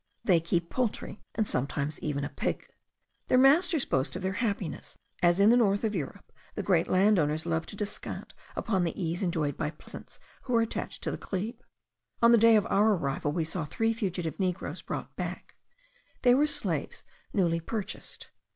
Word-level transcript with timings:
They 0.23 0.39
keep 0.39 0.71
poultry, 0.71 1.21
and 1.35 1.47
sometimes 1.47 1.99
even 1.99 2.23
a 2.23 2.29
pig. 2.29 2.65
Their 3.27 3.37
masters 3.37 3.85
boast 3.85 4.15
of 4.15 4.23
their 4.23 4.33
happiness, 4.41 4.97
as 5.21 5.39
in 5.39 5.51
the 5.51 5.55
north 5.57 5.83
of 5.83 5.93
Europe 5.93 6.31
the 6.55 6.63
great 6.63 6.87
landholders 6.87 7.45
love 7.45 7.67
to 7.67 7.75
descant 7.75 8.33
upon 8.55 8.83
the 8.83 8.99
ease 8.99 9.21
enjoyed 9.21 9.57
by 9.57 9.69
peasants 9.69 10.19
who 10.45 10.55
are 10.55 10.61
attached 10.61 11.03
to 11.03 11.11
the 11.11 11.17
glebe. 11.17 11.59
On 12.19 12.31
the 12.31 12.39
day 12.39 12.55
of 12.55 12.65
our 12.65 12.95
arrival 12.95 13.31
we 13.31 13.43
saw 13.43 13.63
three 13.63 13.93
fugitive 13.93 14.39
negroes 14.39 14.81
brought 14.81 15.15
back; 15.15 15.55
they 16.23 16.33
were 16.33 16.47
slaves 16.47 17.03
newly 17.31 17.59
purchased. 17.59 18.31